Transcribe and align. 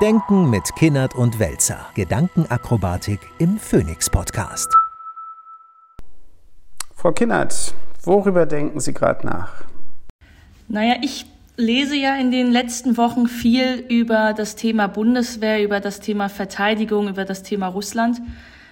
Denken 0.00 0.48
mit 0.48 0.74
Kinnert 0.76 1.14
und 1.14 1.38
Welzer. 1.38 1.86
Gedankenakrobatik 1.94 3.20
im 3.38 3.58
Phoenix 3.58 4.08
Podcast. 4.08 4.74
Frau 6.94 7.12
Kinnert, 7.12 7.74
worüber 8.02 8.46
denken 8.46 8.80
Sie 8.80 8.94
gerade 8.94 9.26
nach? 9.26 9.62
Naja, 10.68 10.94
ich 11.02 11.26
lese 11.58 11.96
ja 11.96 12.16
in 12.16 12.30
den 12.30 12.50
letzten 12.50 12.96
Wochen 12.96 13.26
viel 13.26 13.84
über 13.90 14.32
das 14.32 14.56
Thema 14.56 14.86
Bundeswehr, 14.86 15.62
über 15.62 15.80
das 15.80 16.00
Thema 16.00 16.30
Verteidigung, 16.30 17.06
über 17.06 17.26
das 17.26 17.42
Thema 17.42 17.66
Russland. 17.66 18.22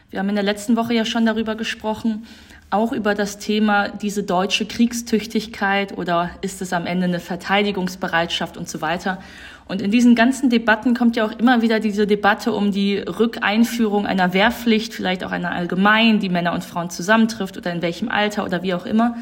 Wir 0.08 0.20
haben 0.20 0.30
in 0.30 0.34
der 0.34 0.44
letzten 0.44 0.76
Woche 0.76 0.94
ja 0.94 1.04
schon 1.04 1.26
darüber 1.26 1.56
gesprochen, 1.56 2.26
auch 2.70 2.92
über 2.92 3.14
das 3.14 3.38
Thema 3.38 3.88
diese 3.88 4.22
deutsche 4.22 4.66
Kriegstüchtigkeit 4.66 5.96
oder 5.96 6.30
ist 6.42 6.60
es 6.60 6.72
am 6.72 6.86
Ende 6.86 7.04
eine 7.04 7.20
Verteidigungsbereitschaft 7.20 8.56
und 8.56 8.68
so 8.68 8.80
weiter. 8.80 9.18
Und 9.66 9.82
in 9.82 9.90
diesen 9.90 10.14
ganzen 10.14 10.50
Debatten 10.50 10.94
kommt 10.94 11.16
ja 11.16 11.26
auch 11.26 11.38
immer 11.38 11.62
wieder 11.62 11.80
diese 11.80 12.06
Debatte 12.06 12.52
um 12.52 12.72
die 12.72 12.98
Rückeinführung 12.98 14.06
einer 14.06 14.32
Wehrpflicht, 14.32 14.94
vielleicht 14.94 15.24
auch 15.24 15.30
einer 15.30 15.52
allgemein, 15.52 16.20
die 16.20 16.28
Männer 16.30 16.52
und 16.52 16.64
Frauen 16.64 16.90
zusammentrifft 16.90 17.56
oder 17.56 17.72
in 17.72 17.82
welchem 17.82 18.08
Alter 18.08 18.44
oder 18.44 18.62
wie 18.62 18.74
auch 18.74 18.86
immer. 18.86 19.16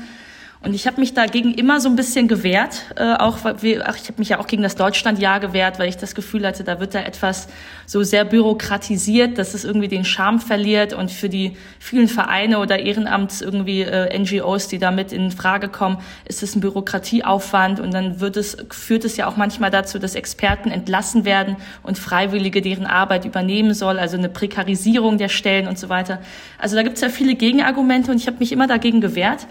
Und 0.63 0.75
ich 0.75 0.87
habe 0.87 1.01
mich 1.01 1.13
dagegen 1.13 1.53
immer 1.55 1.81
so 1.81 1.89
ein 1.89 1.97
bisschen 1.97 2.29
gewehrt, 2.29 2.87
äh, 2.97 3.15
auch 3.15 3.39
wie, 3.61 3.81
ach, 3.81 3.97
ich 3.97 4.09
habe 4.09 4.19
mich 4.19 4.31
ja 4.31 4.41
auch 4.41 4.47
gegen 4.47 4.63
das 4.63 4.75
Deutschlandjahr 4.75 5.39
gewehrt, 5.39 5.79
weil 5.79 5.89
ich 5.89 5.97
das 5.99 6.15
Gefühl 6.15 6.47
hatte, 6.47 6.65
da 6.65 6.81
wird 6.81 6.95
da 6.95 7.01
etwas 7.01 7.49
so 7.85 8.03
sehr 8.03 8.25
bürokratisiert, 8.25 9.39
dass 9.39 9.55
es 9.55 9.65
irgendwie 9.65 9.89
den 9.89 10.05
Charme 10.05 10.41
verliert 10.41 10.95
und 10.95 11.11
für 11.11 11.29
die 11.29 11.57
vielen 11.79 12.09
Vereine 12.09 12.59
oder 12.59 12.79
Ehrenamts 12.79 13.43
irgendwie 13.43 13.83
äh, 13.83 14.19
NGOs, 14.19 14.67
die 14.69 14.79
damit 14.79 15.13
in 15.13 15.31
Frage 15.31 15.69
kommen, 15.69 15.99
ist 16.25 16.43
es 16.43 16.57
ein 16.57 16.61
Bürokratieaufwand 16.61 17.79
und 17.79 17.93
dann 17.93 18.21
wird 18.21 18.37
es 18.37 18.57
führt 18.71 19.05
es 19.05 19.17
ja 19.19 19.27
auch 19.27 19.37
manchmal 19.37 19.71
dazu, 19.71 19.99
dass 19.99 20.15
Experten 20.15 20.71
entlassen 20.71 21.25
werden 21.27 21.57
und 21.83 21.99
Freiwillige 21.99 22.63
deren 22.63 22.87
Arbeit 22.87 23.25
übernehmen 23.25 23.75
soll, 23.75 23.99
also 23.99 24.17
eine 24.17 24.31
Prekarisierung 24.31 25.19
der 25.19 25.29
Stellen 25.29 25.69
und 25.69 25.79
so 25.79 25.91
weiter. 25.91 26.21
Also 26.59 26.77
da 26.77 26.83
gibt 26.83 26.97
es 26.97 27.03
ja 27.03 27.11
viele 27.11 27.35
Gegenargumente 27.35 28.11
und 28.11 28.17
ich 28.17 28.27
habe 28.27 28.39
mich 28.39 28.53
immer 28.53 28.67
dagegen 28.67 29.01
gewehrt 29.03 29.47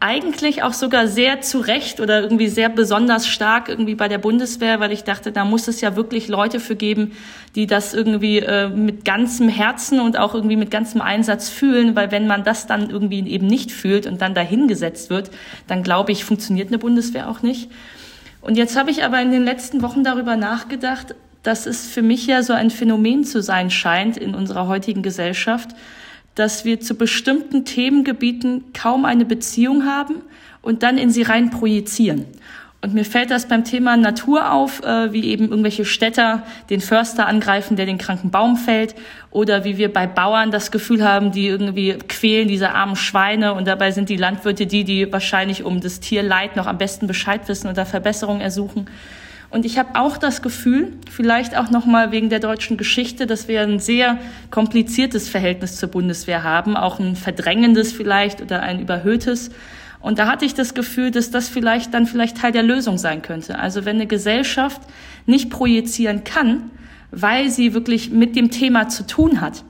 eigentlich 0.00 0.62
auch 0.62 0.72
sogar 0.72 1.06
sehr 1.06 1.42
zu 1.42 1.60
Recht 1.60 2.00
oder 2.00 2.22
irgendwie 2.22 2.48
sehr 2.48 2.70
besonders 2.70 3.26
stark 3.26 3.68
irgendwie 3.68 3.94
bei 3.94 4.08
der 4.08 4.16
Bundeswehr, 4.16 4.80
weil 4.80 4.92
ich 4.92 5.04
dachte, 5.04 5.30
da 5.30 5.44
muss 5.44 5.68
es 5.68 5.82
ja 5.82 5.94
wirklich 5.94 6.28
Leute 6.28 6.58
für 6.58 6.74
geben, 6.74 7.12
die 7.54 7.66
das 7.66 7.92
irgendwie 7.92 8.38
äh, 8.38 8.70
mit 8.70 9.04
ganzem 9.04 9.50
Herzen 9.50 10.00
und 10.00 10.18
auch 10.18 10.34
irgendwie 10.34 10.56
mit 10.56 10.70
ganzem 10.70 11.02
Einsatz 11.02 11.50
fühlen, 11.50 11.96
weil 11.96 12.10
wenn 12.10 12.26
man 12.26 12.44
das 12.44 12.66
dann 12.66 12.88
irgendwie 12.88 13.28
eben 13.28 13.46
nicht 13.46 13.72
fühlt 13.72 14.06
und 14.06 14.22
dann 14.22 14.34
dahingesetzt 14.34 15.10
wird, 15.10 15.30
dann 15.66 15.82
glaube 15.82 16.12
ich, 16.12 16.24
funktioniert 16.24 16.68
eine 16.68 16.78
Bundeswehr 16.78 17.28
auch 17.28 17.42
nicht. 17.42 17.70
Und 18.40 18.56
jetzt 18.56 18.78
habe 18.78 18.90
ich 18.90 19.04
aber 19.04 19.20
in 19.20 19.30
den 19.30 19.44
letzten 19.44 19.82
Wochen 19.82 20.02
darüber 20.02 20.36
nachgedacht, 20.36 21.14
dass 21.42 21.66
es 21.66 21.86
für 21.86 22.02
mich 22.02 22.26
ja 22.26 22.42
so 22.42 22.54
ein 22.54 22.70
Phänomen 22.70 23.24
zu 23.24 23.42
sein 23.42 23.70
scheint 23.70 24.16
in 24.16 24.34
unserer 24.34 24.66
heutigen 24.66 25.02
Gesellschaft, 25.02 25.70
dass 26.40 26.64
wir 26.64 26.80
zu 26.80 26.94
bestimmten 26.94 27.66
Themengebieten 27.66 28.72
kaum 28.72 29.04
eine 29.04 29.26
Beziehung 29.26 29.84
haben 29.84 30.22
und 30.62 30.82
dann 30.82 30.96
in 30.96 31.10
sie 31.10 31.22
rein 31.22 31.50
projizieren. 31.50 32.24
Und 32.82 32.94
mir 32.94 33.04
fällt 33.04 33.30
das 33.30 33.46
beim 33.46 33.62
Thema 33.62 33.98
Natur 33.98 34.50
auf, 34.50 34.82
äh, 34.82 35.12
wie 35.12 35.26
eben 35.26 35.50
irgendwelche 35.50 35.84
Städter 35.84 36.44
den 36.70 36.80
Förster 36.80 37.26
angreifen, 37.26 37.76
der 37.76 37.84
den 37.84 37.98
kranken 37.98 38.30
Baum 38.30 38.56
fällt, 38.56 38.94
oder 39.30 39.64
wie 39.64 39.76
wir 39.76 39.92
bei 39.92 40.06
Bauern 40.06 40.50
das 40.50 40.70
Gefühl 40.70 41.06
haben, 41.06 41.30
die 41.30 41.46
irgendwie 41.46 41.98
quälen 42.08 42.48
diese 42.48 42.70
armen 42.70 42.96
Schweine 42.96 43.52
und 43.52 43.68
dabei 43.68 43.90
sind 43.90 44.08
die 44.08 44.16
Landwirte 44.16 44.66
die, 44.66 44.84
die 44.84 45.12
wahrscheinlich 45.12 45.62
um 45.62 45.82
das 45.82 46.00
Tierleid 46.00 46.56
noch 46.56 46.66
am 46.66 46.78
besten 46.78 47.06
Bescheid 47.06 47.46
wissen 47.48 47.68
oder 47.68 47.84
Verbesserungen 47.84 48.40
ersuchen. 48.40 48.86
Und 49.50 49.66
ich 49.66 49.78
habe 49.78 49.98
auch 49.98 50.16
das 50.16 50.42
Gefühl, 50.42 50.92
vielleicht 51.10 51.56
auch 51.56 51.70
noch 51.70 51.84
mal 51.84 52.12
wegen 52.12 52.30
der 52.30 52.38
deutschen 52.38 52.76
Geschichte, 52.76 53.26
dass 53.26 53.48
wir 53.48 53.62
ein 53.62 53.80
sehr 53.80 54.18
kompliziertes 54.50 55.28
Verhältnis 55.28 55.76
zur 55.76 55.88
Bundeswehr 55.88 56.44
haben, 56.44 56.76
auch 56.76 57.00
ein 57.00 57.16
verdrängendes 57.16 57.92
vielleicht 57.92 58.40
oder 58.40 58.62
ein 58.62 58.80
überhöhtes. 58.80 59.50
Und 60.00 60.18
da 60.20 60.28
hatte 60.28 60.44
ich 60.44 60.54
das 60.54 60.74
Gefühl, 60.74 61.10
dass 61.10 61.30
das 61.30 61.48
vielleicht 61.48 61.92
dann 61.94 62.06
vielleicht 62.06 62.38
Teil 62.38 62.52
der 62.52 62.62
Lösung 62.62 62.96
sein 62.96 63.22
könnte. 63.22 63.58
Also 63.58 63.84
wenn 63.84 63.96
eine 63.96 64.06
Gesellschaft 64.06 64.80
nicht 65.26 65.50
projizieren 65.50 66.22
kann, 66.22 66.70
weil 67.10 67.50
sie 67.50 67.74
wirklich 67.74 68.10
mit 68.10 68.36
dem 68.36 68.52
Thema 68.52 68.88
zu 68.88 69.04
tun 69.04 69.40
hat, 69.40 69.64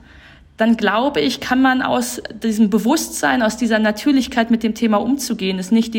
dann 0.61 0.77
glaube 0.77 1.21
ich, 1.21 1.39
kann 1.39 1.59
man 1.59 1.81
aus 1.81 2.21
diesem 2.43 2.69
Bewusstsein, 2.69 3.41
aus 3.41 3.57
dieser 3.57 3.79
Natürlichkeit 3.79 4.51
mit 4.51 4.61
dem 4.61 4.75
Thema 4.75 4.97
umzugehen, 4.97 5.57
es 5.57 5.71
nicht, 5.71 5.95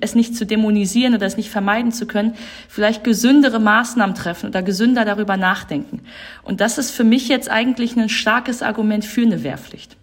es 0.00 0.14
nicht 0.14 0.36
zu 0.36 0.46
dämonisieren 0.46 1.16
oder 1.16 1.26
es 1.26 1.36
nicht 1.36 1.50
vermeiden 1.50 1.90
zu 1.90 2.06
können, 2.06 2.34
vielleicht 2.68 3.02
gesündere 3.02 3.58
Maßnahmen 3.58 4.14
treffen 4.14 4.50
oder 4.50 4.62
gesünder 4.62 5.04
darüber 5.04 5.36
nachdenken. 5.36 5.98
Und 6.44 6.60
das 6.60 6.78
ist 6.78 6.92
für 6.92 7.02
mich 7.02 7.26
jetzt 7.26 7.50
eigentlich 7.50 7.96
ein 7.96 8.08
starkes 8.08 8.62
Argument 8.62 9.04
für 9.04 9.22
eine 9.22 9.42
Wehrpflicht. 9.42 9.96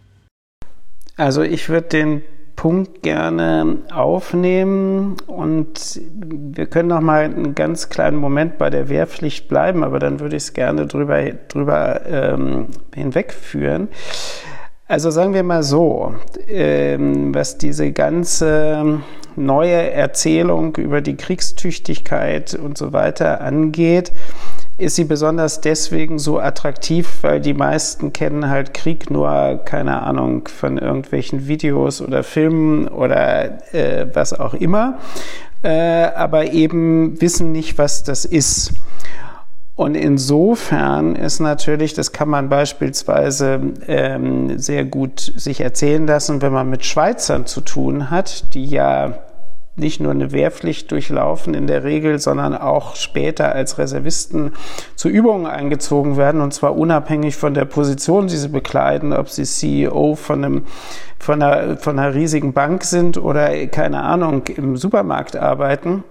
Also 1.15 1.41
ich 1.41 1.69
würde 1.69 1.87
den 1.87 2.21
Punkt 2.61 3.01
gerne 3.01 3.79
aufnehmen 3.91 5.17
und 5.25 5.99
wir 6.21 6.67
können 6.67 6.89
noch 6.89 7.01
mal 7.01 7.23
einen 7.23 7.55
ganz 7.55 7.89
kleinen 7.89 8.17
Moment 8.17 8.59
bei 8.59 8.69
der 8.69 8.87
Wehrpflicht 8.87 9.47
bleiben, 9.47 9.83
aber 9.83 9.97
dann 9.97 10.19
würde 10.19 10.35
ich 10.35 10.43
es 10.43 10.53
gerne 10.53 10.85
drüber, 10.85 11.23
drüber 11.47 12.01
ähm, 12.05 12.67
hinwegführen. 12.93 13.87
Also 14.87 15.09
sagen 15.09 15.33
wir 15.33 15.41
mal 15.41 15.63
so, 15.63 16.13
ähm, 16.47 17.33
was 17.33 17.57
diese 17.57 17.91
ganze 17.93 19.01
neue 19.35 19.91
Erzählung 19.93 20.75
über 20.75 21.01
die 21.01 21.17
Kriegstüchtigkeit 21.17 22.53
und 22.53 22.77
so 22.77 22.93
weiter 22.93 23.41
angeht, 23.41 24.11
ist 24.81 24.95
sie 24.95 25.05
besonders 25.05 25.61
deswegen 25.61 26.19
so 26.19 26.39
attraktiv, 26.39 27.19
weil 27.21 27.39
die 27.39 27.53
meisten 27.53 28.11
kennen 28.13 28.49
halt 28.49 28.73
Krieg 28.73 29.09
nur, 29.09 29.61
keine 29.63 30.01
Ahnung, 30.01 30.47
von 30.47 30.77
irgendwelchen 30.77 31.47
Videos 31.47 32.01
oder 32.01 32.23
Filmen 32.23 32.87
oder 32.87 33.73
äh, 33.73 34.07
was 34.13 34.33
auch 34.33 34.53
immer, 34.53 34.97
äh, 35.63 35.69
aber 35.69 36.51
eben 36.51 37.21
wissen 37.21 37.51
nicht, 37.51 37.77
was 37.77 38.03
das 38.03 38.25
ist. 38.25 38.73
Und 39.75 39.95
insofern 39.95 41.15
ist 41.15 41.39
natürlich, 41.39 41.93
das 41.93 42.11
kann 42.11 42.29
man 42.29 42.49
beispielsweise 42.49 43.59
ähm, 43.87 44.59
sehr 44.59 44.85
gut 44.85 45.33
sich 45.35 45.61
erzählen 45.61 46.05
lassen, 46.05 46.41
wenn 46.41 46.51
man 46.51 46.69
mit 46.69 46.85
Schweizern 46.85 47.45
zu 47.45 47.61
tun 47.61 48.11
hat, 48.11 48.53
die 48.53 48.65
ja 48.65 49.15
nicht 49.81 49.99
nur 49.99 50.11
eine 50.11 50.31
Wehrpflicht 50.31 50.89
durchlaufen 50.91 51.53
in 51.53 51.67
der 51.67 51.83
Regel, 51.83 52.19
sondern 52.19 52.55
auch 52.55 52.95
später 52.95 53.53
als 53.53 53.77
Reservisten 53.77 54.53
zu 54.95 55.09
Übungen 55.09 55.45
eingezogen 55.45 56.15
werden 56.15 56.39
und 56.39 56.53
zwar 56.53 56.77
unabhängig 56.77 57.35
von 57.35 57.53
der 57.53 57.65
Position, 57.65 58.27
die 58.27 58.37
sie 58.37 58.47
bekleiden, 58.47 59.11
ob 59.11 59.29
sie 59.29 59.43
CEO 59.43 60.15
von 60.15 60.45
einem 60.45 60.65
von 61.19 61.41
einer, 61.41 61.77
von 61.77 61.99
einer 61.99 62.15
riesigen 62.15 62.53
Bank 62.53 62.83
sind 62.83 63.17
oder 63.17 63.67
keine 63.67 64.01
Ahnung 64.01 64.47
im 64.47 64.77
Supermarkt 64.77 65.35
arbeiten. 65.35 66.03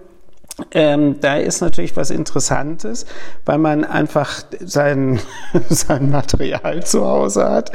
Ähm, 0.71 1.19
da 1.19 1.37
ist 1.37 1.61
natürlich 1.61 1.95
was 1.97 2.09
Interessantes, 2.09 3.05
weil 3.45 3.57
man 3.57 3.83
einfach 3.83 4.43
sein, 4.59 5.19
sein 5.69 6.09
Material 6.09 6.83
zu 6.83 7.05
Hause 7.05 7.49
hat. 7.49 7.71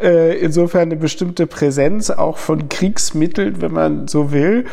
Äh, 0.00 0.38
insofern 0.38 0.82
eine 0.82 0.96
bestimmte 0.96 1.46
Präsenz 1.46 2.10
auch 2.10 2.38
von 2.38 2.68
Kriegsmitteln, 2.68 3.60
wenn 3.60 3.72
man 3.72 4.08
so 4.08 4.32
will. 4.32 4.64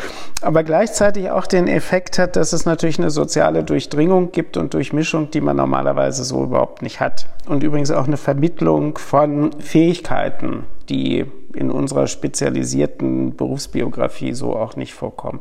Aber 0.41 0.63
gleichzeitig 0.63 1.29
auch 1.29 1.47
den 1.47 1.67
Effekt 1.67 2.17
hat, 2.19 2.35
dass 2.35 2.53
es 2.53 2.65
natürlich 2.65 2.99
eine 2.99 3.09
soziale 3.09 3.63
Durchdringung 3.63 4.31
gibt 4.31 4.57
und 4.57 4.73
Durchmischung, 4.73 5.31
die 5.31 5.41
man 5.41 5.57
normalerweise 5.57 6.23
so 6.23 6.43
überhaupt 6.43 6.81
nicht 6.81 6.99
hat. 6.99 7.27
Und 7.47 7.63
übrigens 7.63 7.91
auch 7.91 8.07
eine 8.07 8.17
Vermittlung 8.17 8.97
von 8.97 9.51
Fähigkeiten, 9.59 10.63
die 10.89 11.25
in 11.55 11.71
unserer 11.71 12.07
spezialisierten 12.07 13.35
Berufsbiografie 13.35 14.33
so 14.33 14.55
auch 14.55 14.75
nicht 14.75 14.93
vorkommen. 14.93 15.39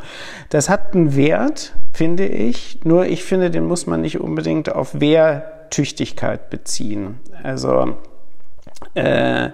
Das 0.49 0.69
hat 0.69 0.95
einen 0.95 1.17
Wert, 1.17 1.75
finde 1.93 2.27
ich, 2.27 2.81
nur 2.85 3.07
ich 3.07 3.25
finde, 3.25 3.51
den 3.51 3.67
muss 3.67 3.87
man 3.87 4.01
nicht 4.01 4.21
unbedingt 4.21 4.73
auf 4.73 5.01
Wehrtüchtigkeit 5.01 6.51
beziehen. 6.51 7.21
Also 7.43 7.97
äh, 8.95 9.51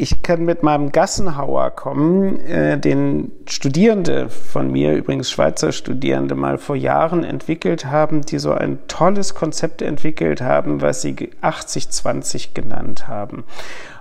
ich 0.00 0.22
kann 0.22 0.44
mit 0.44 0.62
meinem 0.62 0.92
Gassenhauer 0.92 1.70
kommen, 1.70 2.38
äh, 2.40 2.78
den 2.78 3.32
Studierende 3.48 4.28
von 4.28 4.70
mir, 4.70 4.94
übrigens 4.94 5.28
Schweizer 5.30 5.72
Studierende, 5.72 6.36
mal 6.36 6.58
vor 6.58 6.76
Jahren 6.76 7.24
entwickelt 7.24 7.86
haben, 7.86 8.22
die 8.22 8.38
so 8.38 8.52
ein 8.52 8.78
tolles 8.86 9.34
Konzept 9.34 9.82
entwickelt 9.82 10.40
haben, 10.40 10.80
was 10.80 11.02
sie 11.02 11.14
80-20 11.42 12.54
genannt 12.54 13.08
haben. 13.08 13.44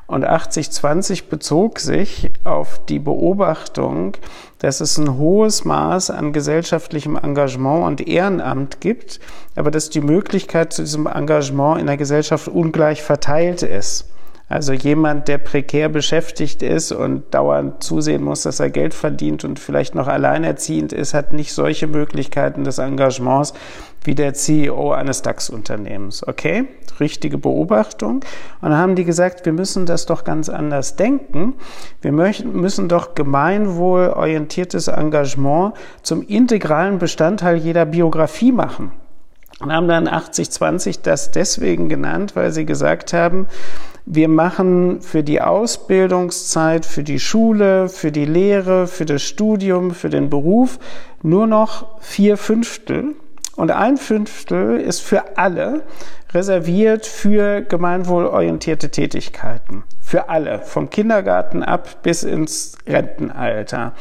Und 0.07 0.25
80-20 0.25 1.27
bezog 1.29 1.79
sich 1.79 2.31
auf 2.45 2.79
die 2.85 2.99
Beobachtung, 2.99 4.13
dass 4.59 4.79
es 4.79 4.97
ein 4.97 5.17
hohes 5.17 5.65
Maß 5.65 6.11
an 6.11 6.31
gesellschaftlichem 6.31 7.17
Engagement 7.17 7.85
und 7.85 8.07
Ehrenamt 8.07 8.79
gibt, 8.79 9.19
aber 9.55 9.69
dass 9.69 9.89
die 9.89 9.99
Möglichkeit 9.99 10.71
zu 10.71 10.83
diesem 10.83 11.07
Engagement 11.07 11.81
in 11.81 11.87
der 11.87 11.97
Gesellschaft 11.97 12.47
ungleich 12.47 13.03
verteilt 13.03 13.63
ist. 13.63 14.05
Also 14.49 14.71
jemand, 14.71 15.27
der 15.27 15.39
prekär 15.39 15.89
beschäftigt 15.89 16.63
ist 16.63 16.93
und 16.93 17.33
dauernd 17.33 17.83
zusehen 17.83 18.23
muss, 18.23 18.43
dass 18.43 18.61
er 18.61 18.69
Geld 18.69 18.93
verdient 18.93 19.43
und 19.43 19.59
vielleicht 19.59 19.93
noch 19.93 20.07
alleinerziehend 20.07 20.93
ist, 20.93 21.13
hat 21.13 21.33
nicht 21.33 21.51
solche 21.51 21.87
Möglichkeiten 21.87 22.63
des 22.63 22.77
Engagements 22.77 23.53
wie 24.05 24.15
der 24.15 24.33
CEO 24.33 24.93
eines 24.93 25.21
DAX-Unternehmens. 25.21 26.25
Okay, 26.25 26.65
richtige 26.99 27.37
Beobachtung. 27.37 28.15
Und 28.15 28.23
dann 28.69 28.77
haben 28.77 28.95
die 28.95 29.05
gesagt, 29.05 29.45
wir 29.45 29.53
müssen 29.53 29.85
das 29.85 30.05
doch 30.05 30.23
ganz 30.23 30.49
anders 30.49 30.95
denken. 30.95 31.53
Wir 32.01 32.11
müssen 32.11 32.89
doch 32.89 33.15
gemeinwohlorientiertes 33.15 34.87
Engagement 34.87 35.73
zum 36.03 36.21
integralen 36.21 36.99
Bestandteil 36.99 37.57
jeder 37.57 37.85
Biografie 37.85 38.51
machen 38.51 38.91
und 39.59 39.73
haben 39.73 39.87
dann 39.87 40.07
80-20 40.07 40.99
das 41.01 41.31
deswegen 41.31 41.89
genannt, 41.89 42.35
weil 42.35 42.51
sie 42.51 42.65
gesagt 42.65 43.13
haben, 43.13 43.47
wir 44.05 44.29
machen 44.29 45.01
für 45.01 45.23
die 45.23 45.41
Ausbildungszeit, 45.41 46.85
für 46.85 47.03
die 47.03 47.19
Schule, 47.19 47.89
für 47.89 48.11
die 48.11 48.25
Lehre, 48.25 48.87
für 48.87 49.05
das 49.05 49.23
Studium, 49.23 49.91
für 49.91 50.09
den 50.09 50.29
Beruf 50.29 50.79
nur 51.23 51.47
noch 51.47 51.99
vier 51.99 52.37
Fünftel. 52.37 53.15
Und 53.57 53.71
ein 53.71 53.97
Fünftel 53.97 54.79
ist 54.79 55.01
für 55.01 55.35
alle 55.35 55.81
reserviert 56.31 57.07
für 57.07 57.63
gemeinwohlorientierte 57.63 58.91
Tätigkeiten. 58.91 59.83
Für 59.99 60.29
alle, 60.29 60.61
vom 60.61 60.91
Kindergarten 60.91 61.63
ab 61.63 62.03
bis 62.03 62.21
ins 62.21 62.77
Rentenalter. 62.85 63.93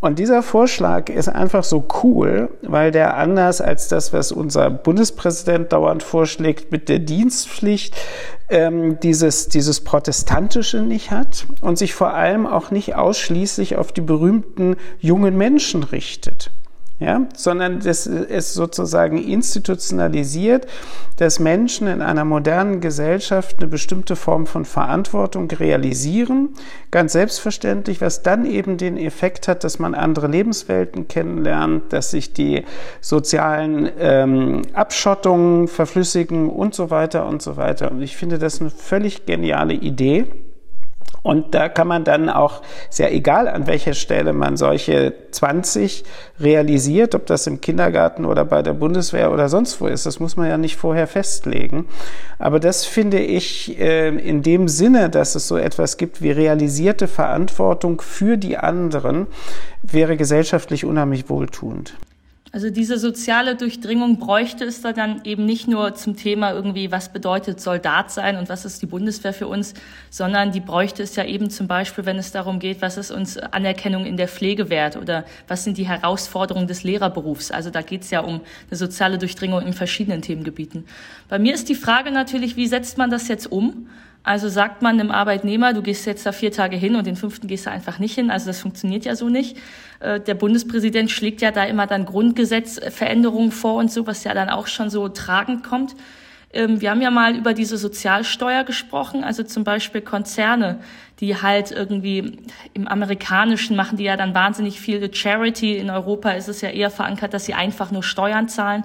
Und 0.00 0.18
dieser 0.18 0.42
Vorschlag 0.42 1.10
ist 1.10 1.28
einfach 1.28 1.62
so 1.62 1.86
cool, 2.02 2.48
weil 2.62 2.90
der 2.90 3.18
anders 3.18 3.60
als 3.60 3.88
das, 3.88 4.14
was 4.14 4.32
unser 4.32 4.70
Bundespräsident 4.70 5.74
dauernd 5.74 6.02
vorschlägt 6.02 6.72
mit 6.72 6.88
der 6.88 6.98
Dienstpflicht, 6.98 7.94
ähm, 8.48 8.98
dieses, 9.00 9.48
dieses 9.48 9.82
Protestantische 9.84 10.80
nicht 10.80 11.10
hat 11.10 11.46
und 11.60 11.76
sich 11.76 11.92
vor 11.92 12.14
allem 12.14 12.46
auch 12.46 12.70
nicht 12.70 12.94
ausschließlich 12.94 13.76
auf 13.76 13.92
die 13.92 14.00
berühmten 14.00 14.76
jungen 15.00 15.36
Menschen 15.36 15.82
richtet 15.82 16.50
ja, 16.98 17.26
sondern 17.34 17.80
das 17.80 18.06
ist 18.06 18.54
sozusagen 18.54 19.18
institutionalisiert, 19.18 20.66
dass 21.18 21.38
Menschen 21.38 21.88
in 21.88 22.00
einer 22.00 22.24
modernen 22.24 22.80
Gesellschaft 22.80 23.56
eine 23.58 23.68
bestimmte 23.68 24.16
Form 24.16 24.46
von 24.46 24.64
Verantwortung 24.64 25.50
realisieren, 25.50 26.50
ganz 26.90 27.12
selbstverständlich, 27.12 28.00
was 28.00 28.22
dann 28.22 28.46
eben 28.46 28.78
den 28.78 28.96
Effekt 28.96 29.46
hat, 29.46 29.62
dass 29.62 29.78
man 29.78 29.94
andere 29.94 30.26
Lebenswelten 30.28 31.06
kennenlernt, 31.06 31.92
dass 31.92 32.12
sich 32.12 32.32
die 32.32 32.64
sozialen 33.02 33.90
ähm, 33.98 34.62
Abschottungen 34.72 35.68
verflüssigen 35.68 36.48
und 36.48 36.74
so 36.74 36.90
weiter 36.90 37.26
und 37.26 37.42
so 37.42 37.58
weiter. 37.58 37.90
Und 37.90 38.00
ich 38.00 38.16
finde 38.16 38.38
das 38.38 38.60
eine 38.60 38.70
völlig 38.70 39.26
geniale 39.26 39.74
Idee. 39.74 40.45
Und 41.26 41.56
da 41.56 41.68
kann 41.68 41.88
man 41.88 42.04
dann 42.04 42.28
auch, 42.28 42.62
sehr 42.88 43.12
egal 43.12 43.48
an 43.48 43.66
welcher 43.66 43.94
Stelle 43.94 44.32
man 44.32 44.56
solche 44.56 45.12
20 45.32 46.04
realisiert, 46.38 47.16
ob 47.16 47.26
das 47.26 47.48
im 47.48 47.60
Kindergarten 47.60 48.24
oder 48.24 48.44
bei 48.44 48.62
der 48.62 48.74
Bundeswehr 48.74 49.32
oder 49.32 49.48
sonst 49.48 49.80
wo 49.80 49.88
ist, 49.88 50.06
das 50.06 50.20
muss 50.20 50.36
man 50.36 50.48
ja 50.48 50.56
nicht 50.56 50.76
vorher 50.76 51.08
festlegen. 51.08 51.86
Aber 52.38 52.60
das 52.60 52.84
finde 52.84 53.18
ich 53.18 53.76
äh, 53.80 54.06
in 54.10 54.42
dem 54.42 54.68
Sinne, 54.68 55.10
dass 55.10 55.34
es 55.34 55.48
so 55.48 55.56
etwas 55.56 55.96
gibt 55.96 56.22
wie 56.22 56.30
realisierte 56.30 57.08
Verantwortung 57.08 58.00
für 58.00 58.36
die 58.36 58.56
anderen, 58.56 59.26
wäre 59.82 60.16
gesellschaftlich 60.16 60.84
unheimlich 60.84 61.28
wohltuend. 61.28 61.96
Also 62.56 62.70
diese 62.70 62.98
soziale 62.98 63.54
Durchdringung 63.54 64.18
bräuchte 64.18 64.64
es 64.64 64.80
da 64.80 64.94
dann 64.94 65.20
eben 65.24 65.44
nicht 65.44 65.68
nur 65.68 65.94
zum 65.94 66.16
Thema 66.16 66.52
irgendwie, 66.52 66.90
was 66.90 67.12
bedeutet 67.12 67.60
Soldat 67.60 68.10
sein 68.10 68.38
und 68.38 68.48
was 68.48 68.64
ist 68.64 68.80
die 68.80 68.86
Bundeswehr 68.86 69.34
für 69.34 69.46
uns, 69.46 69.74
sondern 70.08 70.52
die 70.52 70.60
bräuchte 70.60 71.02
es 71.02 71.16
ja 71.16 71.26
eben 71.26 71.50
zum 71.50 71.66
Beispiel, 71.66 72.06
wenn 72.06 72.16
es 72.16 72.32
darum 72.32 72.58
geht, 72.58 72.80
was 72.80 72.96
ist 72.96 73.10
uns 73.10 73.36
Anerkennung 73.36 74.06
in 74.06 74.16
der 74.16 74.26
Pflege 74.26 74.70
wert 74.70 74.96
oder 74.96 75.26
was 75.48 75.64
sind 75.64 75.76
die 75.76 75.86
Herausforderungen 75.86 76.66
des 76.66 76.82
Lehrerberufs. 76.82 77.50
Also 77.50 77.68
da 77.68 77.82
geht 77.82 78.04
es 78.04 78.10
ja 78.10 78.20
um 78.20 78.40
eine 78.70 78.78
soziale 78.78 79.18
Durchdringung 79.18 79.60
in 79.60 79.74
verschiedenen 79.74 80.22
Themengebieten. 80.22 80.86
Bei 81.28 81.38
mir 81.38 81.52
ist 81.52 81.68
die 81.68 81.74
Frage 81.74 82.10
natürlich, 82.10 82.56
wie 82.56 82.68
setzt 82.68 82.96
man 82.96 83.10
das 83.10 83.28
jetzt 83.28 83.52
um? 83.52 83.86
Also 84.26 84.48
sagt 84.48 84.82
man 84.82 84.98
einem 84.98 85.12
Arbeitnehmer, 85.12 85.72
du 85.72 85.82
gehst 85.82 86.04
jetzt 86.04 86.26
da 86.26 86.32
vier 86.32 86.50
Tage 86.50 86.76
hin 86.76 86.96
und 86.96 87.06
den 87.06 87.14
fünften 87.14 87.46
gehst 87.46 87.66
du 87.66 87.70
einfach 87.70 88.00
nicht 88.00 88.16
hin. 88.16 88.32
Also 88.32 88.46
das 88.46 88.58
funktioniert 88.58 89.04
ja 89.04 89.14
so 89.14 89.28
nicht. 89.28 89.56
Äh, 90.00 90.18
der 90.18 90.34
Bundespräsident 90.34 91.12
schlägt 91.12 91.42
ja 91.42 91.52
da 91.52 91.62
immer 91.62 91.86
dann 91.86 92.06
Grundgesetzveränderungen 92.06 93.52
vor 93.52 93.76
und 93.76 93.92
so, 93.92 94.04
was 94.08 94.24
ja 94.24 94.34
dann 94.34 94.48
auch 94.48 94.66
schon 94.66 94.90
so 94.90 95.08
tragend 95.08 95.62
kommt. 95.62 95.94
Ähm, 96.52 96.80
wir 96.80 96.90
haben 96.90 97.02
ja 97.02 97.10
mal 97.10 97.36
über 97.36 97.54
diese 97.54 97.76
Sozialsteuer 97.76 98.64
gesprochen, 98.64 99.24
also 99.24 99.42
zum 99.42 99.64
Beispiel 99.64 100.00
Konzerne, 100.00 100.78
die 101.20 101.40
halt 101.40 101.70
irgendwie 101.70 102.38
im 102.74 102.86
Amerikanischen 102.86 103.74
machen 103.74 103.96
die 103.96 104.04
ja 104.04 104.16
dann 104.16 104.34
wahnsinnig 104.34 104.80
viel 104.80 105.12
Charity. 105.12 105.76
In 105.76 105.90
Europa 105.90 106.30
ist 106.30 106.48
es 106.48 106.60
ja 106.60 106.68
eher 106.68 106.90
verankert, 106.90 107.32
dass 107.32 107.46
sie 107.46 107.54
einfach 107.54 107.90
nur 107.90 108.02
Steuern 108.02 108.48
zahlen. 108.48 108.84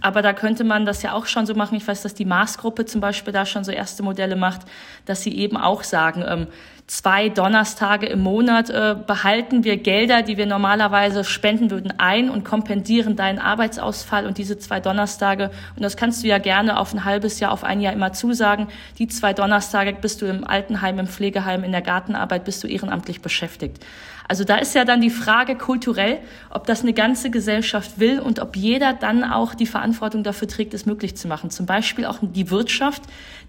Aber 0.00 0.22
da 0.22 0.32
könnte 0.32 0.64
man 0.64 0.86
das 0.86 1.02
ja 1.02 1.12
auch 1.12 1.26
schon 1.26 1.44
so 1.44 1.54
machen. 1.54 1.76
Ich 1.76 1.86
weiß, 1.86 2.02
dass 2.02 2.14
die 2.14 2.24
Maßgruppe 2.24 2.84
zum 2.86 3.00
Beispiel 3.00 3.32
da 3.32 3.44
schon 3.46 3.64
so 3.64 3.72
erste 3.72 4.02
Modelle 4.02 4.36
macht, 4.36 4.62
dass 5.06 5.22
sie 5.22 5.36
eben 5.36 5.56
auch 5.56 5.82
sagen, 5.82 6.24
ähm, 6.26 6.46
zwei 6.92 7.30
Donnerstage 7.30 8.04
im 8.04 8.20
Monat 8.20 8.68
äh, 8.68 8.94
behalten 9.06 9.64
wir 9.64 9.78
Gelder, 9.78 10.20
die 10.20 10.36
wir 10.36 10.44
normalerweise 10.44 11.24
spenden 11.24 11.70
würden, 11.70 11.94
ein 11.96 12.28
und 12.28 12.44
kompensieren 12.44 13.16
deinen 13.16 13.38
Arbeitsausfall 13.38 14.26
und 14.26 14.36
diese 14.36 14.58
zwei 14.58 14.78
Donnerstage. 14.78 15.50
Und 15.74 15.82
das 15.82 15.96
kannst 15.96 16.22
du 16.22 16.28
ja 16.28 16.36
gerne 16.36 16.78
auf 16.78 16.92
ein 16.92 17.06
halbes 17.06 17.40
Jahr, 17.40 17.52
auf 17.52 17.64
ein 17.64 17.80
Jahr 17.80 17.94
immer 17.94 18.12
zusagen. 18.12 18.68
Die 18.98 19.08
zwei 19.08 19.32
Donnerstage 19.32 19.94
bist 19.98 20.20
du 20.20 20.26
im 20.26 20.46
Altenheim, 20.46 20.98
im 20.98 21.06
Pflegeheim, 21.06 21.64
in 21.64 21.72
der 21.72 21.80
Gartenarbeit, 21.80 22.44
bist 22.44 22.62
du 22.62 22.68
ehrenamtlich 22.68 23.22
beschäftigt. 23.22 23.82
Also 24.32 24.44
da 24.44 24.56
ist 24.56 24.74
ja 24.74 24.86
dann 24.86 25.02
die 25.02 25.10
Frage 25.10 25.56
kulturell, 25.56 26.16
ob 26.48 26.64
das 26.66 26.80
eine 26.80 26.94
ganze 26.94 27.30
Gesellschaft 27.30 28.00
will 28.00 28.18
und 28.18 28.40
ob 28.40 28.56
jeder 28.56 28.94
dann 28.94 29.24
auch 29.24 29.54
die 29.54 29.66
Verantwortung 29.66 30.22
dafür 30.22 30.48
trägt, 30.48 30.72
es 30.72 30.86
möglich 30.86 31.18
zu 31.18 31.28
machen. 31.28 31.50
Zum 31.50 31.66
Beispiel 31.66 32.06
auch 32.06 32.16
die 32.22 32.48
Wirtschaft, 32.48 33.02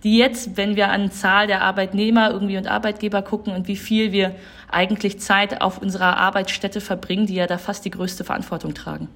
die 0.03 0.17
jetzt, 0.17 0.57
wenn 0.57 0.75
wir 0.75 0.89
an 0.89 1.09
Zahl 1.09 1.47
der 1.47 1.61
Arbeitnehmer 1.61 2.31
irgendwie 2.31 2.57
und 2.57 2.67
Arbeitgeber 2.67 3.21
gucken 3.21 3.55
und 3.55 3.69
wie 3.69 3.77
viel 3.77 4.11
wir 4.11 4.35
eigentlich 4.69 5.21
Zeit 5.21 5.61
auf 5.61 5.77
unserer 5.81 6.17
Arbeitsstätte 6.17 6.81
verbringen, 6.81 7.27
die 7.27 7.35
ja 7.35 7.47
da 7.47 7.57
fast 7.57 7.85
die 7.85 7.91
größte 7.91 8.25
Verantwortung 8.25 8.73
tragen. 8.73 9.07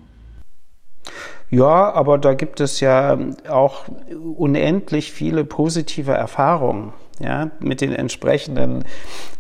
Ja, 1.50 1.92
aber 1.92 2.18
da 2.18 2.34
gibt 2.34 2.62
es 2.62 2.80
ja 2.80 3.18
auch 3.50 3.90
unendlich 4.38 5.12
viele 5.12 5.44
positive 5.44 6.14
Erfahrungen 6.14 6.94
ja, 7.20 7.52
mit 7.60 7.82
den 7.82 7.94
entsprechenden 7.94 8.84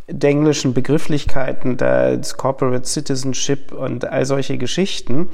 englischen 0.08 0.74
Begrifflichkeiten, 0.74 1.76
das 1.76 2.38
Corporate 2.38 2.86
Citizenship 2.86 3.74
und 3.74 4.06
all 4.06 4.26
solche 4.26 4.58
Geschichten. 4.58 5.30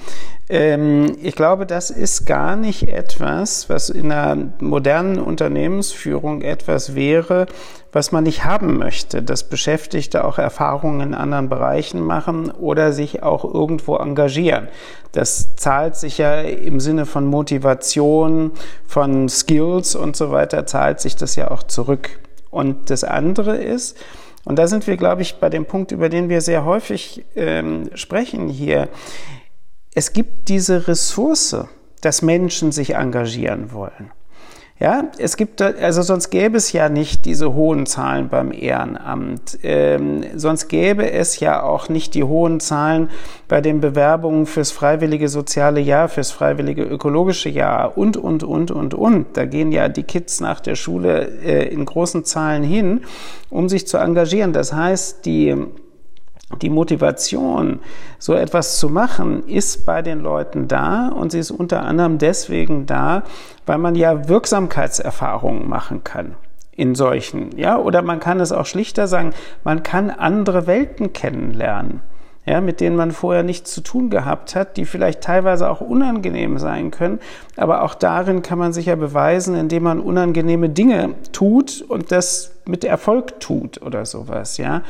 Ähm, 0.49 1.15
ich 1.21 1.35
glaube, 1.35 1.67
das 1.67 1.91
ist 1.91 2.25
gar 2.25 2.55
nicht 2.55 2.89
etwas, 2.89 3.69
was 3.69 3.89
in 3.89 4.11
einer 4.11 4.51
modernen 4.59 5.19
Unternehmensführung 5.19 6.41
etwas 6.41 6.95
wäre, 6.95 7.45
was 7.91 8.11
man 8.11 8.23
nicht 8.23 8.45
haben 8.45 8.79
möchte, 8.79 9.21
dass 9.21 9.47
Beschäftigte 9.47 10.25
auch 10.25 10.39
Erfahrungen 10.39 11.01
in 11.01 11.13
anderen 11.13 11.49
Bereichen 11.49 12.01
machen 12.01 12.49
oder 12.49 12.93
sich 12.93 13.21
auch 13.21 13.45
irgendwo 13.45 13.97
engagieren. 13.97 14.67
Das 15.11 15.55
zahlt 15.55 15.95
sich 15.95 16.17
ja 16.17 16.41
im 16.41 16.79
Sinne 16.79 17.05
von 17.05 17.27
Motivation, 17.27 18.51
von 18.87 19.29
Skills 19.29 19.95
und 19.95 20.15
so 20.15 20.31
weiter, 20.31 20.65
zahlt 20.65 20.99
sich 20.99 21.15
das 21.15 21.35
ja 21.35 21.51
auch 21.51 21.61
zurück. 21.61 22.19
Und 22.53 22.91
das 22.91 23.03
andere 23.03 23.57
ist, 23.57 23.97
und 24.45 24.59
da 24.59 24.67
sind 24.67 24.85
wir, 24.85 24.95
glaube 24.95 25.23
ich, 25.23 25.35
bei 25.35 25.49
dem 25.49 25.65
Punkt, 25.65 25.91
über 25.91 26.07
den 26.07 26.29
wir 26.29 26.41
sehr 26.41 26.65
häufig 26.65 27.25
ähm, 27.35 27.89
sprechen 27.95 28.47
hier. 28.47 28.89
Es 29.95 30.13
gibt 30.13 30.49
diese 30.49 30.87
Ressource, 30.87 31.65
dass 32.01 32.21
Menschen 32.21 32.71
sich 32.71 32.93
engagieren 32.93 33.71
wollen. 33.71 34.11
Ja, 34.79 35.03
es 35.19 35.37
gibt, 35.37 35.61
also 35.61 36.01
sonst 36.01 36.31
gäbe 36.31 36.57
es 36.57 36.71
ja 36.73 36.89
nicht 36.89 37.25
diese 37.25 37.53
hohen 37.53 37.85
Zahlen 37.85 38.27
beim 38.27 38.51
Ehrenamt. 38.51 39.59
Ähm, 39.61 40.23
sonst 40.35 40.67
gäbe 40.67 41.11
es 41.11 41.39
ja 41.39 41.61
auch 41.61 41.89
nicht 41.89 42.15
die 42.15 42.23
hohen 42.23 42.59
Zahlen 42.59 43.09
bei 43.47 43.61
den 43.61 43.81
Bewerbungen 43.81 44.47
fürs 44.47 44.71
freiwillige 44.71 45.29
soziale 45.29 45.79
Jahr, 45.79 46.09
fürs 46.09 46.31
freiwillige 46.31 46.83
ökologische 46.83 47.49
Jahr 47.49 47.97
und, 47.97 48.17
und, 48.17 48.43
und, 48.43 48.71
und, 48.71 48.93
und. 48.95 49.37
Da 49.37 49.45
gehen 49.45 49.71
ja 49.71 49.89
die 49.89 50.03
Kids 50.03 50.41
nach 50.41 50.59
der 50.59 50.75
Schule 50.75 51.29
äh, 51.43 51.67
in 51.67 51.85
großen 51.85 52.25
Zahlen 52.25 52.63
hin, 52.63 53.01
um 53.51 53.69
sich 53.69 53.87
zu 53.87 53.97
engagieren. 53.97 54.53
Das 54.53 54.73
heißt, 54.73 55.25
die 55.25 55.55
die 56.61 56.69
Motivation, 56.69 57.79
so 58.19 58.33
etwas 58.33 58.77
zu 58.79 58.89
machen, 58.89 59.47
ist 59.47 59.85
bei 59.85 60.01
den 60.01 60.19
Leuten 60.19 60.67
da 60.67 61.09
und 61.09 61.31
sie 61.31 61.39
ist 61.39 61.51
unter 61.51 61.83
anderem 61.83 62.17
deswegen 62.17 62.85
da, 62.85 63.23
weil 63.65 63.77
man 63.77 63.95
ja 63.95 64.27
Wirksamkeitserfahrungen 64.27 65.67
machen 65.67 66.03
kann 66.03 66.35
in 66.75 66.95
solchen, 66.95 67.55
ja, 67.55 67.77
oder 67.77 68.01
man 68.01 68.19
kann 68.19 68.39
es 68.39 68.51
auch 68.51 68.65
schlichter 68.65 69.07
sagen, 69.07 69.33
man 69.63 69.83
kann 69.83 70.09
andere 70.09 70.65
Welten 70.65 71.13
kennenlernen 71.13 72.01
ja, 72.45 72.59
mit 72.59 72.81
denen 72.81 72.95
man 72.95 73.11
vorher 73.11 73.43
nichts 73.43 73.73
zu 73.73 73.81
tun 73.81 74.09
gehabt 74.09 74.55
hat, 74.55 74.75
die 74.77 74.85
vielleicht 74.85 75.21
teilweise 75.21 75.69
auch 75.69 75.81
unangenehm 75.81 76.57
sein 76.57 76.91
können. 76.91 77.19
Aber 77.55 77.83
auch 77.83 77.95
darin 77.95 78.41
kann 78.41 78.59
man 78.59 78.73
sich 78.73 78.87
ja 78.87 78.95
beweisen, 78.95 79.55
indem 79.55 79.83
man 79.83 79.99
unangenehme 79.99 80.69
Dinge 80.69 81.15
tut 81.31 81.83
und 81.87 82.11
das 82.11 82.51
mit 82.65 82.83
Erfolg 82.83 83.39
tut 83.39 83.81
oder 83.81 84.05
sowas, 84.05 84.57
ja. 84.57 84.83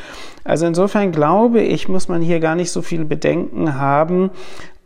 Also 0.44 0.66
insofern 0.66 1.12
glaube 1.12 1.62
ich, 1.62 1.88
muss 1.88 2.08
man 2.08 2.22
hier 2.22 2.40
gar 2.40 2.56
nicht 2.56 2.72
so 2.72 2.82
viel 2.82 3.06
Bedenken 3.06 3.80
haben, 3.80 4.32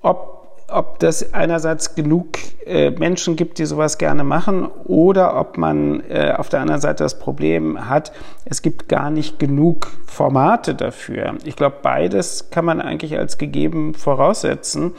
ob 0.02 0.37
ob 0.70 1.00
das 1.00 1.34
einerseits 1.34 1.96
genug 1.96 2.38
äh, 2.66 2.92
Menschen 2.92 3.36
gibt, 3.36 3.58
die 3.58 3.66
sowas 3.66 3.98
gerne 3.98 4.24
machen, 4.24 4.66
oder 4.66 5.40
ob 5.40 5.58
man 5.58 6.02
äh, 6.10 6.34
auf 6.36 6.50
der 6.50 6.60
anderen 6.60 6.82
Seite 6.82 7.04
das 7.04 7.20
Problem 7.20 7.90
hat, 7.90 8.12
es 8.46 8.62
gibt 8.62 8.90
gar 8.90 9.10
nicht 9.10 9.40
genug 9.40 9.92
Formate 10.06 10.76
dafür. 10.76 11.36
Ich 11.46 11.56
glaube, 11.56 11.78
beides 11.82 12.50
kann 12.50 12.66
man 12.66 12.82
eigentlich 12.82 13.18
als 13.18 13.38
gegeben 13.38 13.94
voraussetzen. 13.94 14.94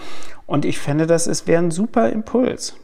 Und 0.47 0.65
ich 0.65 0.79
fände, 0.79 1.07
das 1.07 1.47
wäre 1.47 1.63
ein 1.63 1.71
super 1.71 2.09
Impuls. 2.09 2.75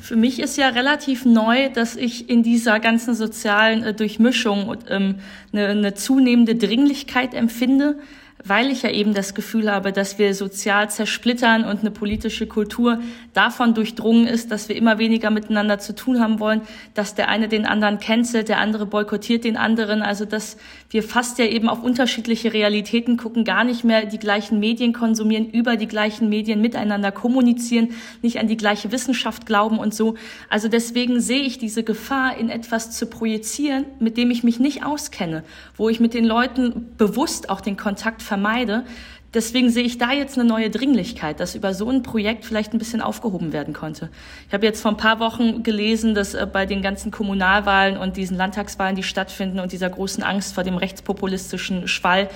Für 0.00 0.16
mich 0.16 0.40
ist 0.40 0.56
ja 0.58 0.68
relativ 0.68 1.24
neu, 1.24 1.70
dass 1.70 1.96
ich 1.96 2.28
in 2.28 2.42
dieser 2.42 2.80
ganzen 2.80 3.14
sozialen 3.14 3.82
äh, 3.82 3.94
Durchmischung 3.94 4.76
ähm, 4.88 5.16
eine, 5.52 5.68
eine 5.68 5.94
zunehmende 5.94 6.56
Dringlichkeit 6.56 7.32
empfinde, 7.32 7.96
weil 8.44 8.70
ich 8.70 8.82
ja 8.82 8.90
eben 8.90 9.14
das 9.14 9.34
Gefühl 9.34 9.70
habe, 9.70 9.92
dass 9.92 10.18
wir 10.18 10.34
sozial 10.34 10.90
zersplittern 10.90 11.64
und 11.64 11.80
eine 11.80 11.90
politische 11.90 12.46
Kultur 12.46 13.00
davon 13.32 13.74
durchdrungen 13.74 14.26
ist, 14.26 14.50
dass 14.50 14.68
wir 14.68 14.76
immer 14.76 14.98
weniger 14.98 15.30
miteinander 15.30 15.78
zu 15.78 15.94
tun 15.94 16.20
haben 16.20 16.40
wollen, 16.40 16.60
dass 16.92 17.14
der 17.14 17.28
eine 17.28 17.48
den 17.48 17.64
anderen 17.66 17.98
cancelt, 17.98 18.48
der 18.48 18.58
andere 18.58 18.86
boykottiert 18.86 19.44
den 19.44 19.56
anderen, 19.56 20.02
also 20.02 20.24
dass 20.24 20.58
wir 20.90 21.02
fast 21.02 21.38
ja 21.38 21.46
eben 21.46 21.68
auf 21.68 21.82
unterschiedliche 21.82 22.52
Realitäten 22.52 23.16
gucken, 23.16 23.44
gar 23.44 23.64
nicht 23.64 23.82
mehr 23.82 24.04
die 24.06 24.18
gleichen 24.18 24.60
Medien 24.60 24.92
konsumieren, 24.92 25.48
über 25.50 25.76
die 25.76 25.88
gleichen 25.88 26.28
Medien 26.28 26.60
miteinander 26.60 27.12
kommunizieren, 27.12 27.90
nicht 28.22 28.38
an 28.38 28.46
die 28.46 28.56
gleiche 28.56 28.92
Wissenschaft 28.92 29.46
glauben 29.46 29.78
und 29.78 29.94
so. 29.94 30.16
Also 30.50 30.68
deswegen 30.68 31.20
sehe 31.20 31.42
ich 31.42 31.58
diese 31.58 31.82
Gefahr, 31.82 32.36
in 32.36 32.50
etwas 32.50 32.90
zu 32.90 33.06
projizieren, 33.06 33.86
mit 33.98 34.16
dem 34.16 34.30
ich 34.30 34.44
mich 34.44 34.60
nicht 34.60 34.84
auskenne, 34.84 35.44
wo 35.76 35.88
ich 35.88 35.98
mit 35.98 36.14
den 36.14 36.24
Leuten 36.24 36.94
bewusst 36.98 37.48
auch 37.50 37.60
den 37.60 37.76
Kontakt 37.76 38.22
vermeide. 38.34 38.84
Deswegen 39.32 39.70
sehe 39.70 39.84
ich 39.84 39.98
da 39.98 40.12
jetzt 40.12 40.38
eine 40.38 40.48
neue 40.48 40.70
Dringlichkeit, 40.70 41.40
dass 41.40 41.54
über 41.54 41.74
so 41.74 41.88
ein 41.90 42.02
Projekt 42.02 42.44
vielleicht 42.44 42.72
ein 42.72 42.78
bisschen 42.78 43.00
aufgehoben 43.00 43.52
werden 43.52 43.74
konnte. 43.74 44.08
Ich 44.46 44.54
habe 44.54 44.64
jetzt 44.64 44.80
vor 44.80 44.92
ein 44.92 44.96
paar 44.96 45.18
Wochen 45.18 45.62
gelesen, 45.62 46.14
dass 46.14 46.34
äh, 46.34 46.46
bei 46.52 46.66
den 46.66 46.82
ganzen 46.82 47.10
Kommunalwahlen 47.10 47.96
und 47.96 48.16
diesen 48.16 48.36
Landtagswahlen, 48.36 48.94
die 48.96 49.02
stattfinden 49.02 49.58
und 49.60 49.72
dieser 49.72 49.90
großen 49.90 50.22
Angst 50.22 50.54
vor 50.54 50.62
dem 50.62 50.76
rechtspopulistischen 50.76 51.88
Schwall, 51.88 52.28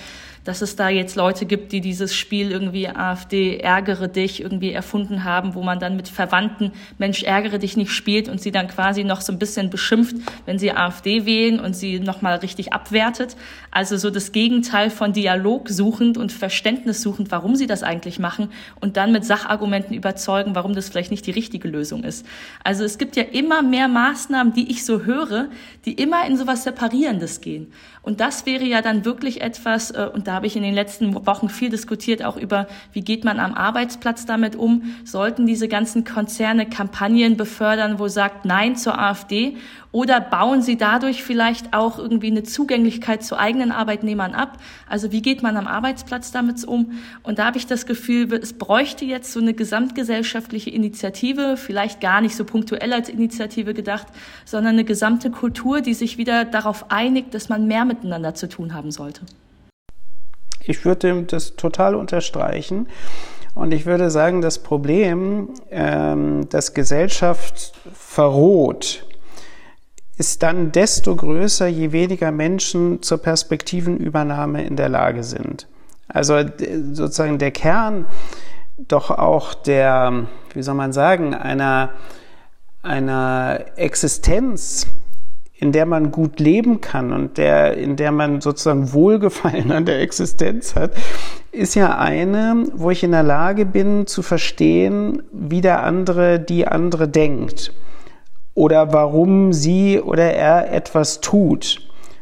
dass 0.48 0.62
es 0.62 0.76
da 0.76 0.88
jetzt 0.88 1.14
Leute 1.14 1.44
gibt, 1.44 1.72
die 1.72 1.82
dieses 1.82 2.14
Spiel 2.14 2.50
irgendwie 2.50 2.88
AfD 2.88 3.58
ärgere 3.58 4.08
dich 4.08 4.40
irgendwie 4.40 4.72
erfunden 4.72 5.24
haben, 5.24 5.54
wo 5.54 5.62
man 5.62 5.78
dann 5.78 5.94
mit 5.94 6.08
Verwandten 6.08 6.72
Mensch 6.96 7.22
ärgere 7.22 7.58
dich 7.58 7.76
nicht 7.76 7.92
spielt 7.92 8.30
und 8.30 8.40
sie 8.40 8.50
dann 8.50 8.66
quasi 8.66 9.04
noch 9.04 9.20
so 9.20 9.30
ein 9.30 9.38
bisschen 9.38 9.68
beschimpft, 9.68 10.16
wenn 10.46 10.58
sie 10.58 10.72
AfD 10.72 11.26
wählen 11.26 11.60
und 11.60 11.76
sie 11.76 12.00
nochmal 12.00 12.36
richtig 12.36 12.72
abwertet. 12.72 13.36
Also 13.70 13.98
so 13.98 14.08
das 14.08 14.32
Gegenteil 14.32 14.88
von 14.88 15.12
Dialog 15.12 15.68
suchend 15.68 16.16
und 16.16 16.32
Verständnis 16.32 17.02
suchend, 17.02 17.30
warum 17.30 17.54
sie 17.54 17.66
das 17.66 17.82
eigentlich 17.82 18.18
machen 18.18 18.48
und 18.80 18.96
dann 18.96 19.12
mit 19.12 19.26
Sachargumenten 19.26 19.94
überzeugen, 19.94 20.54
warum 20.54 20.72
das 20.72 20.88
vielleicht 20.88 21.10
nicht 21.10 21.26
die 21.26 21.32
richtige 21.32 21.68
Lösung 21.68 22.04
ist. 22.04 22.24
Also 22.64 22.84
es 22.84 22.96
gibt 22.96 23.16
ja 23.16 23.24
immer 23.24 23.62
mehr 23.62 23.88
Maßnahmen, 23.88 24.54
die 24.54 24.70
ich 24.70 24.86
so 24.86 25.02
höre, 25.02 25.48
die 25.84 25.92
immer 25.92 26.26
in 26.26 26.38
sowas 26.38 26.64
Separierendes 26.64 27.42
gehen. 27.42 27.70
Und 28.00 28.20
das 28.20 28.46
wäre 28.46 28.64
ja 28.64 28.80
dann 28.80 29.04
wirklich 29.04 29.42
etwas, 29.42 29.90
äh, 29.90 30.08
und 30.10 30.26
da 30.26 30.37
habe 30.38 30.46
ich 30.46 30.54
in 30.54 30.62
den 30.62 30.72
letzten 30.72 31.26
Wochen 31.26 31.48
viel 31.48 31.68
diskutiert, 31.68 32.24
auch 32.24 32.36
über, 32.36 32.68
wie 32.92 33.00
geht 33.00 33.24
man 33.24 33.40
am 33.40 33.54
Arbeitsplatz 33.54 34.24
damit 34.24 34.54
um? 34.54 34.94
Sollten 35.04 35.48
diese 35.48 35.66
ganzen 35.66 36.04
Konzerne 36.04 36.64
Kampagnen 36.64 37.36
befördern, 37.36 37.98
wo 37.98 38.06
sagt 38.06 38.44
Nein 38.44 38.76
zur 38.76 38.96
AfD 38.96 39.56
oder 39.90 40.20
bauen 40.20 40.62
Sie 40.62 40.76
dadurch 40.76 41.24
vielleicht 41.24 41.74
auch 41.74 41.98
irgendwie 41.98 42.28
eine 42.28 42.44
Zugänglichkeit 42.44 43.24
zu 43.24 43.36
eigenen 43.36 43.72
Arbeitnehmern 43.72 44.32
ab? 44.32 44.58
Also 44.88 45.10
wie 45.10 45.22
geht 45.22 45.42
man 45.42 45.56
am 45.56 45.66
Arbeitsplatz 45.66 46.30
damit 46.30 46.64
um? 46.64 46.92
Und 47.24 47.40
da 47.40 47.46
habe 47.46 47.58
ich 47.58 47.66
das 47.66 47.84
Gefühl, 47.84 48.32
es 48.34 48.52
bräuchte 48.52 49.04
jetzt 49.04 49.32
so 49.32 49.40
eine 49.40 49.54
gesamtgesellschaftliche 49.54 50.70
Initiative, 50.70 51.56
vielleicht 51.56 52.00
gar 52.00 52.20
nicht 52.20 52.36
so 52.36 52.44
punktuell 52.44 52.92
als 52.92 53.08
Initiative 53.08 53.74
gedacht, 53.74 54.06
sondern 54.44 54.74
eine 54.74 54.84
gesamte 54.84 55.32
Kultur, 55.32 55.80
die 55.80 55.94
sich 55.94 56.16
wieder 56.16 56.44
darauf 56.44 56.92
einigt, 56.92 57.34
dass 57.34 57.48
man 57.48 57.66
mehr 57.66 57.84
miteinander 57.84 58.34
zu 58.34 58.48
tun 58.48 58.74
haben 58.74 58.92
sollte. 58.92 59.22
Ich 60.68 60.84
würde 60.84 61.22
das 61.22 61.56
total 61.56 61.94
unterstreichen. 61.94 62.88
Und 63.54 63.72
ich 63.72 63.86
würde 63.86 64.10
sagen, 64.10 64.42
das 64.42 64.58
Problem, 64.58 65.48
ähm, 65.70 66.48
dass 66.50 66.74
Gesellschaft 66.74 67.72
verroht, 67.92 69.06
ist 70.18 70.42
dann 70.42 70.70
desto 70.70 71.16
größer, 71.16 71.68
je 71.68 71.92
weniger 71.92 72.30
Menschen 72.30 73.02
zur 73.02 73.18
Perspektivenübernahme 73.18 74.64
in 74.64 74.76
der 74.76 74.90
Lage 74.90 75.24
sind. 75.24 75.66
Also 76.06 76.38
sozusagen 76.92 77.38
der 77.38 77.50
Kern 77.50 78.06
doch 78.76 79.10
auch 79.10 79.54
der, 79.54 80.26
wie 80.52 80.62
soll 80.62 80.74
man 80.74 80.92
sagen, 80.92 81.34
einer, 81.34 81.90
einer 82.82 83.64
Existenz, 83.76 84.86
in 85.60 85.72
der 85.72 85.86
man 85.86 86.12
gut 86.12 86.38
leben 86.38 86.80
kann 86.80 87.12
und 87.12 87.36
der, 87.36 87.76
in 87.76 87.96
der 87.96 88.12
man 88.12 88.40
sozusagen 88.40 88.92
Wohlgefallen 88.92 89.72
an 89.72 89.84
der 89.84 90.00
Existenz 90.00 90.76
hat, 90.76 90.92
ist 91.50 91.74
ja 91.74 91.98
eine, 91.98 92.64
wo 92.74 92.90
ich 92.90 93.02
in 93.02 93.10
der 93.10 93.24
Lage 93.24 93.66
bin 93.66 94.06
zu 94.06 94.22
verstehen, 94.22 95.22
wie 95.32 95.60
der 95.60 95.82
andere 95.82 96.38
die 96.38 96.66
andere 96.68 97.08
denkt 97.08 97.72
oder 98.58 98.92
warum 98.92 99.52
sie 99.52 100.00
oder 100.00 100.32
er 100.34 100.72
etwas 100.72 101.20
tut. 101.20 101.80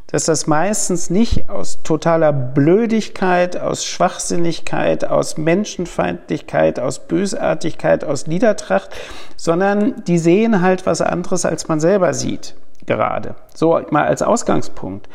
Dass 0.08 0.26
das 0.26 0.46
meistens 0.46 1.10
nicht 1.10 1.50
aus 1.50 1.82
totaler 1.82 2.32
Blödigkeit, 2.32 3.56
aus 3.58 3.84
Schwachsinnigkeit, 3.84 5.04
aus 5.04 5.36
Menschenfeindlichkeit, 5.36 6.78
aus 6.78 7.08
Bösartigkeit, 7.08 8.04
aus 8.04 8.26
Niedertracht, 8.26 8.90
sondern 9.36 10.04
die 10.04 10.18
sehen 10.18 10.62
halt 10.62 10.86
was 10.86 11.00
anderes, 11.00 11.44
als 11.44 11.68
man 11.68 11.80
selber 11.80 12.14
sieht, 12.14 12.54
gerade. 12.86 13.36
So 13.54 13.80
mal 13.90 14.06
als 14.06 14.22
Ausgangspunkt. 14.22 15.08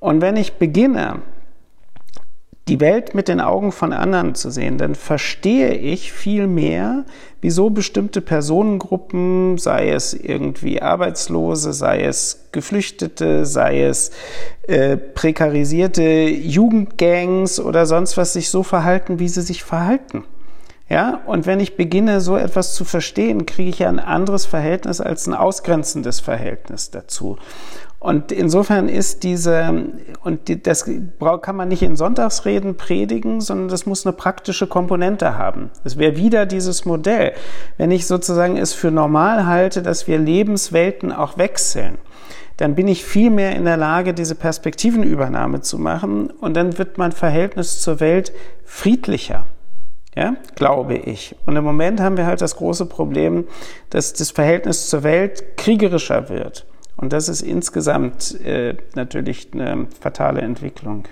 Und 0.00 0.20
wenn 0.20 0.36
ich 0.36 0.54
beginne, 0.54 1.22
die 2.68 2.80
Welt 2.80 3.14
mit 3.14 3.28
den 3.28 3.40
Augen 3.40 3.70
von 3.70 3.92
anderen 3.92 4.34
zu 4.34 4.50
sehen, 4.50 4.76
dann 4.76 4.96
verstehe 4.96 5.74
ich 5.74 6.12
viel 6.12 6.48
mehr, 6.48 7.04
wieso 7.40 7.70
bestimmte 7.70 8.20
Personengruppen, 8.20 9.56
sei 9.56 9.90
es 9.90 10.14
irgendwie 10.14 10.82
Arbeitslose, 10.82 11.72
sei 11.72 12.02
es 12.02 12.48
Geflüchtete, 12.50 13.46
sei 13.46 13.82
es 13.84 14.10
äh, 14.66 14.96
prekarisierte 14.96 16.02
Jugendgangs 16.02 17.60
oder 17.60 17.86
sonst 17.86 18.16
was 18.16 18.32
sich 18.32 18.50
so 18.50 18.64
verhalten, 18.64 19.20
wie 19.20 19.28
sie 19.28 19.42
sich 19.42 19.62
verhalten. 19.62 20.24
Ja, 20.88 21.20
und 21.26 21.46
wenn 21.46 21.58
ich 21.58 21.76
beginne, 21.76 22.20
so 22.20 22.36
etwas 22.36 22.74
zu 22.74 22.84
verstehen, 22.84 23.44
kriege 23.44 23.70
ich 23.70 23.80
ja 23.80 23.88
ein 23.88 23.98
anderes 23.98 24.46
Verhältnis 24.46 25.00
als 25.00 25.26
ein 25.26 25.34
ausgrenzendes 25.34 26.20
Verhältnis 26.20 26.92
dazu. 26.92 27.38
Und 27.98 28.30
insofern 28.30 28.88
ist 28.88 29.24
diese, 29.24 29.84
und 30.22 30.66
das 30.66 30.88
kann 31.42 31.56
man 31.56 31.68
nicht 31.68 31.82
in 31.82 31.96
Sonntagsreden 31.96 32.76
predigen, 32.76 33.40
sondern 33.40 33.66
das 33.66 33.84
muss 33.84 34.06
eine 34.06 34.12
praktische 34.12 34.68
Komponente 34.68 35.36
haben. 35.36 35.70
Es 35.82 35.98
wäre 35.98 36.16
wieder 36.16 36.46
dieses 36.46 36.84
Modell. 36.84 37.32
Wenn 37.78 37.90
ich 37.90 38.06
sozusagen 38.06 38.56
es 38.56 38.72
für 38.72 38.92
normal 38.92 39.46
halte, 39.46 39.82
dass 39.82 40.06
wir 40.06 40.18
Lebenswelten 40.18 41.10
auch 41.10 41.36
wechseln, 41.36 41.98
dann 42.58 42.76
bin 42.76 42.86
ich 42.86 43.04
viel 43.04 43.30
mehr 43.30 43.56
in 43.56 43.64
der 43.64 43.76
Lage, 43.76 44.14
diese 44.14 44.36
Perspektivenübernahme 44.36 45.62
zu 45.62 45.78
machen 45.78 46.30
und 46.30 46.54
dann 46.54 46.78
wird 46.78 46.98
mein 46.98 47.12
Verhältnis 47.12 47.80
zur 47.80 47.98
Welt 47.98 48.32
friedlicher. 48.64 49.46
Ja, 50.16 50.34
glaube 50.54 50.96
ich. 50.96 51.36
Und 51.44 51.56
im 51.56 51.64
Moment 51.64 52.00
haben 52.00 52.16
wir 52.16 52.26
halt 52.26 52.40
das 52.40 52.56
große 52.56 52.86
Problem, 52.86 53.46
dass 53.90 54.14
das 54.14 54.30
Verhältnis 54.30 54.88
zur 54.88 55.02
Welt 55.02 55.58
kriegerischer 55.58 56.30
wird. 56.30 56.64
Und 56.96 57.12
das 57.12 57.28
ist 57.28 57.42
insgesamt 57.42 58.40
äh, 58.40 58.74
natürlich 58.94 59.48
eine 59.52 59.86
fatale 60.00 60.40
Entwicklung. 60.40 61.06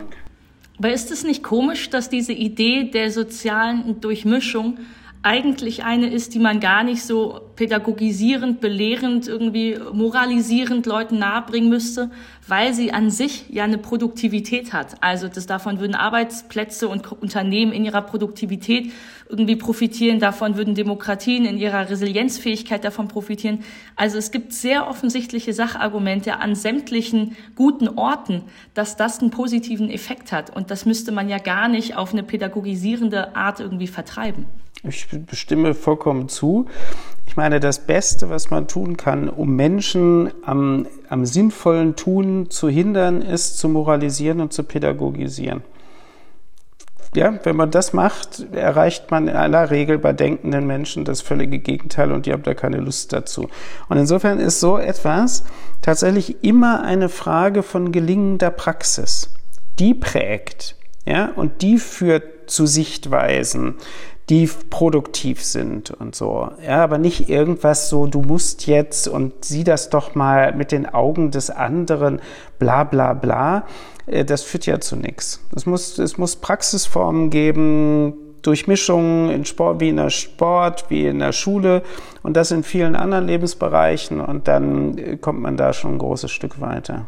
Aber 0.78 0.90
ist 0.90 1.10
es 1.10 1.22
nicht 1.22 1.42
komisch, 1.42 1.90
dass 1.90 2.08
diese 2.08 2.32
Idee 2.32 2.90
der 2.90 3.10
sozialen 3.10 4.00
Durchmischung 4.00 4.78
eigentlich 5.24 5.84
eine 5.84 6.10
ist, 6.10 6.34
die 6.34 6.38
man 6.38 6.60
gar 6.60 6.84
nicht 6.84 7.02
so 7.02 7.40
pädagogisierend, 7.56 8.60
belehrend, 8.60 9.26
irgendwie 9.26 9.78
moralisierend 9.90 10.84
Leuten 10.84 11.18
nahebringen 11.18 11.70
müsste, 11.70 12.10
weil 12.46 12.74
sie 12.74 12.92
an 12.92 13.10
sich 13.10 13.46
ja 13.48 13.64
eine 13.64 13.78
Produktivität 13.78 14.74
hat. 14.74 14.96
Also 15.00 15.28
das, 15.28 15.46
davon 15.46 15.80
würden 15.80 15.94
Arbeitsplätze 15.94 16.88
und 16.88 17.10
Unternehmen 17.10 17.72
in 17.72 17.86
ihrer 17.86 18.02
Produktivität 18.02 18.92
irgendwie 19.26 19.56
profitieren, 19.56 20.20
davon 20.20 20.58
würden 20.58 20.74
Demokratien 20.74 21.46
in 21.46 21.56
ihrer 21.56 21.88
Resilienzfähigkeit 21.88 22.84
davon 22.84 23.08
profitieren. 23.08 23.64
Also 23.96 24.18
es 24.18 24.30
gibt 24.30 24.52
sehr 24.52 24.86
offensichtliche 24.86 25.54
Sachargumente 25.54 26.38
an 26.40 26.54
sämtlichen 26.54 27.34
guten 27.56 27.88
Orten, 27.88 28.42
dass 28.74 28.98
das 28.98 29.20
einen 29.20 29.30
positiven 29.30 29.88
Effekt 29.88 30.32
hat. 30.32 30.54
Und 30.54 30.70
das 30.70 30.84
müsste 30.84 31.12
man 31.12 31.30
ja 31.30 31.38
gar 31.38 31.68
nicht 31.68 31.96
auf 31.96 32.12
eine 32.12 32.24
pädagogisierende 32.24 33.34
Art 33.34 33.60
irgendwie 33.60 33.86
vertreiben. 33.86 34.44
Ich 34.86 35.08
bestimme 35.26 35.72
vollkommen 35.74 36.28
zu. 36.28 36.66
Ich 37.26 37.36
meine, 37.36 37.58
das 37.58 37.86
Beste, 37.86 38.28
was 38.28 38.50
man 38.50 38.68
tun 38.68 38.98
kann, 38.98 39.30
um 39.30 39.56
Menschen 39.56 40.30
am, 40.44 40.86
am 41.08 41.24
sinnvollen 41.24 41.96
Tun 41.96 42.50
zu 42.50 42.68
hindern, 42.68 43.22
ist 43.22 43.58
zu 43.58 43.70
moralisieren 43.70 44.40
und 44.40 44.52
zu 44.52 44.62
pädagogisieren. 44.62 45.62
ja, 47.16 47.38
wenn 47.44 47.56
man 47.56 47.70
das 47.70 47.94
macht, 47.94 48.52
erreicht 48.52 49.10
man 49.10 49.26
in 49.28 49.36
aller 49.36 49.70
Regel 49.70 49.98
bei 49.98 50.12
denkenden 50.12 50.66
Menschen 50.66 51.06
das 51.06 51.22
völlige 51.22 51.60
Gegenteil 51.60 52.12
und 52.12 52.26
die 52.26 52.32
haben 52.32 52.42
da 52.42 52.52
keine 52.52 52.78
Lust 52.78 53.12
dazu. 53.14 53.48
Und 53.88 53.96
insofern 53.96 54.38
ist 54.38 54.60
so 54.60 54.76
etwas 54.76 55.44
tatsächlich 55.80 56.44
immer 56.44 56.82
eine 56.82 57.08
Frage 57.08 57.62
von 57.62 57.90
gelingender 57.90 58.50
Praxis. 58.50 59.30
Die 59.78 59.94
prägt, 59.94 60.76
ja, 61.06 61.30
und 61.36 61.62
die 61.62 61.78
führt 61.78 62.33
zu 62.46 62.66
Sichtweisen, 62.66 63.76
die 64.30 64.48
produktiv 64.70 65.42
sind 65.44 65.90
und 65.90 66.14
so. 66.14 66.48
Ja, 66.66 66.82
aber 66.82 66.98
nicht 66.98 67.28
irgendwas 67.28 67.90
so, 67.90 68.06
du 68.06 68.22
musst 68.22 68.66
jetzt 68.66 69.06
und 69.06 69.44
sieh 69.44 69.64
das 69.64 69.90
doch 69.90 70.14
mal 70.14 70.54
mit 70.54 70.72
den 70.72 70.86
Augen 70.86 71.30
des 71.30 71.50
anderen, 71.50 72.20
bla 72.58 72.84
bla 72.84 73.12
bla. 73.12 73.64
Äh, 74.06 74.24
das 74.24 74.42
führt 74.42 74.66
ja 74.66 74.80
zu 74.80 74.96
nichts. 74.96 75.40
Es 75.54 75.66
muss, 75.66 75.98
es 75.98 76.16
muss 76.16 76.36
Praxisformen 76.36 77.30
geben, 77.30 78.14
Durchmischungen 78.44 79.30
in 79.30 79.44
Sport, 79.44 79.80
wie 79.80 79.88
in 79.88 79.96
der 79.96 80.10
Sport, 80.10 80.86
wie 80.88 81.06
in 81.06 81.18
der 81.18 81.32
Schule 81.32 81.82
und 82.22 82.36
das 82.36 82.50
in 82.50 82.62
vielen 82.62 82.94
anderen 82.94 83.26
Lebensbereichen 83.26 84.20
und 84.20 84.48
dann 84.48 84.98
äh, 84.98 85.16
kommt 85.16 85.40
man 85.40 85.56
da 85.56 85.72
schon 85.72 85.94
ein 85.94 85.98
großes 85.98 86.30
Stück 86.30 86.60
weiter. 86.60 87.06